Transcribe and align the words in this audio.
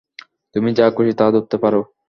তুমি 0.55 0.69
যা 0.77 0.85
খুশি 0.95 1.13
তা 1.19 1.25
ধরতে 1.33 1.57
পারো। 1.63 1.81